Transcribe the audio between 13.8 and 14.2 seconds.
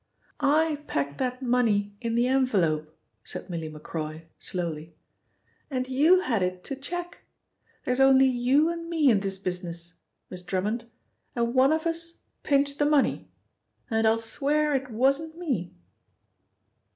and I'll